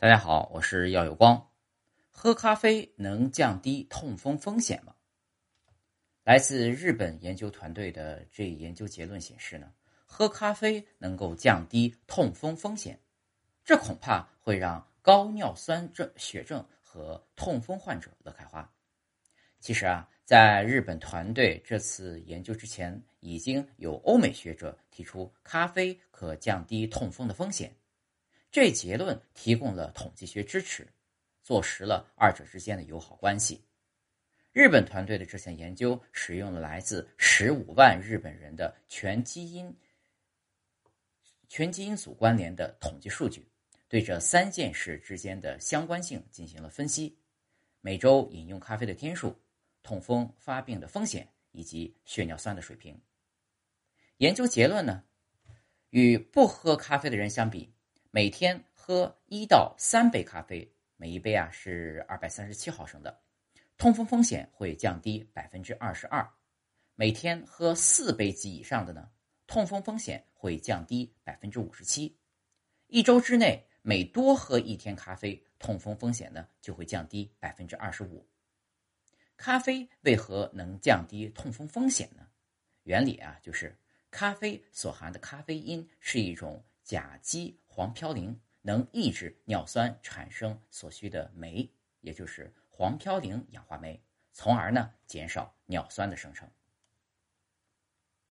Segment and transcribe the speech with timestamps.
[0.00, 1.50] 大家好，我是耀有光。
[2.08, 4.94] 喝咖啡能降低痛风风险吗？
[6.22, 9.72] 来自日本研究团队的这一研究结论显示呢，
[10.06, 12.96] 喝咖啡能够降低痛风风险，
[13.64, 18.72] 这恐怕会让高尿酸症血症和痛风患者乐开花。
[19.58, 27.74] 其实啊，在日本团队这次研究之前，已经有欧美学者提出咖啡可降低痛风的风险。
[28.50, 30.86] 这结论提供了统计学支持，
[31.42, 33.62] 坐实了二者之间的友好关系。
[34.52, 39.72] 日本团队的这项研究使用了来自十五万日本人的全基因
[41.48, 43.46] 全基因组关联的统计数据，
[43.86, 47.18] 对这三件事之间的相关性进行了分析：
[47.80, 49.38] 每周饮用咖啡的天数、
[49.82, 53.00] 痛风发病的风险以及血尿酸的水平。
[54.16, 55.04] 研究结论呢，
[55.90, 57.72] 与不喝咖啡的人相比。
[58.10, 63.20] 每天喝一到三杯咖啡，每一杯啊是二百三十七毫升的，
[63.76, 66.26] 痛风风险会降低百分之二十二。
[66.94, 69.10] 每天喝四杯及以上的呢，
[69.46, 72.16] 痛风风险会降低百分之五十七。
[72.86, 78.26] 一周之内每多喝一天咖啡，痛风风险呢就会降低百分之二十五。
[79.36, 82.26] 咖啡为何能降低痛风风险呢？
[82.84, 83.78] 原理啊就是
[84.10, 87.60] 咖啡所含的咖啡因是一种甲基。
[87.78, 96.50] 黄嘌呤能抑制尿酸产生所需的酶，也就是黄嘌呤氧化酶，从而呢减少尿酸的生成。